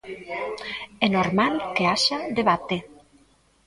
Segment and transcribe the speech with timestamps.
[1.05, 2.77] É normal que haxa debate.